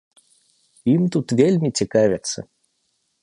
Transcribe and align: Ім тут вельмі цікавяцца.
Ім 0.93 1.03
тут 1.15 1.27
вельмі 1.41 1.69
цікавяцца. 1.83 2.39